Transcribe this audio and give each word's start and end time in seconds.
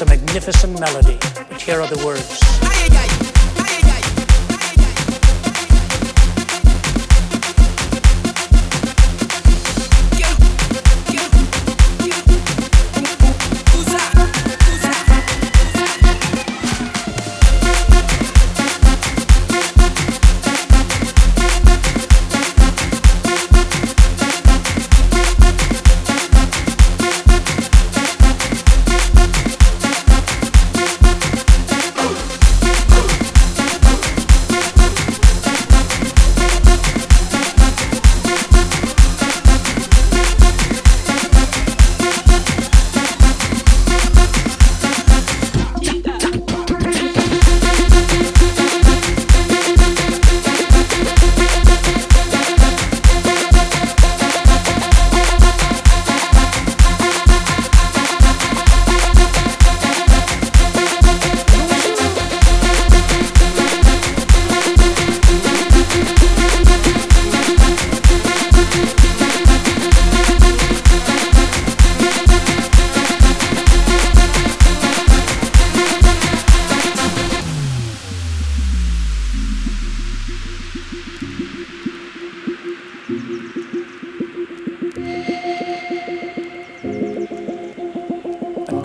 It's 0.00 0.08
a 0.08 0.16
magnificent 0.16 0.78
melody. 0.78 1.18
But 1.50 1.60
here 1.60 1.80
are 1.80 1.88
the 1.88 2.06
words. 2.06 3.27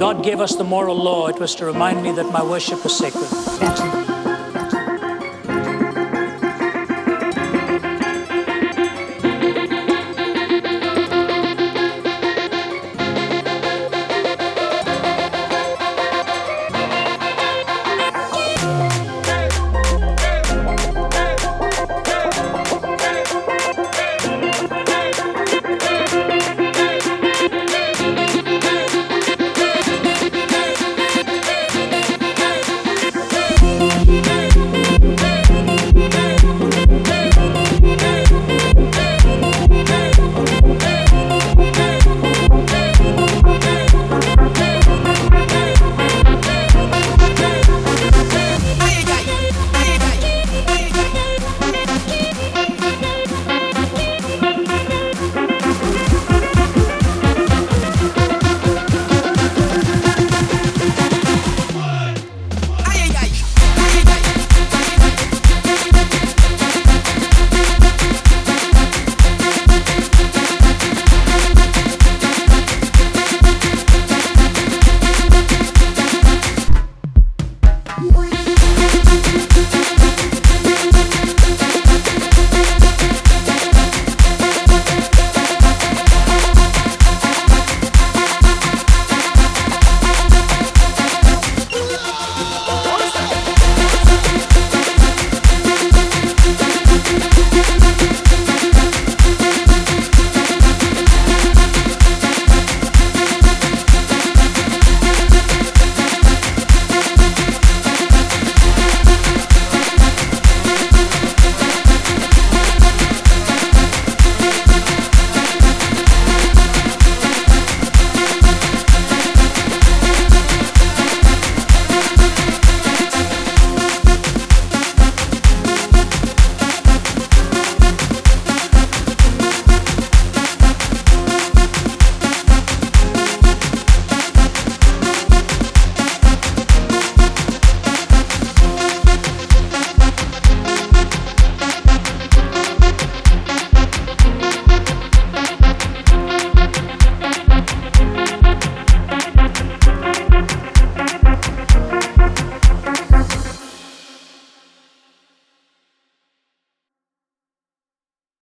God 0.04 0.22
gave 0.22 0.42
us 0.42 0.54
the 0.58 0.66
moral 0.66 0.98
law, 0.98 1.28
it 1.28 1.40
was 1.40 1.56
to 1.56 1.66
remind 1.66 2.04
me 2.04 2.12
that 2.12 2.30
my 2.30 2.44
worship 2.44 2.84
was 2.84 2.98
sacred. 2.98 3.72